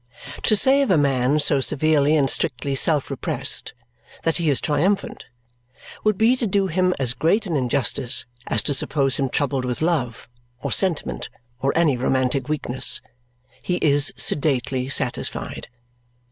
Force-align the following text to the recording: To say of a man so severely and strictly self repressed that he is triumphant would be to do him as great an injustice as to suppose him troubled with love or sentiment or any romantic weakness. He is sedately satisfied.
To 0.41 0.55
say 0.55 0.81
of 0.81 0.89
a 0.89 0.97
man 0.97 1.39
so 1.39 1.61
severely 1.61 2.15
and 2.15 2.27
strictly 2.27 2.73
self 2.73 3.11
repressed 3.11 3.71
that 4.23 4.37
he 4.37 4.49
is 4.49 4.59
triumphant 4.59 5.25
would 6.03 6.17
be 6.17 6.35
to 6.37 6.47
do 6.47 6.65
him 6.65 6.95
as 6.97 7.13
great 7.13 7.45
an 7.45 7.55
injustice 7.55 8.25
as 8.47 8.63
to 8.63 8.73
suppose 8.73 9.17
him 9.17 9.29
troubled 9.29 9.63
with 9.63 9.79
love 9.79 10.27
or 10.59 10.71
sentiment 10.71 11.29
or 11.59 11.71
any 11.77 11.97
romantic 11.97 12.49
weakness. 12.49 12.99
He 13.61 13.75
is 13.75 14.11
sedately 14.17 14.89
satisfied. 14.89 15.67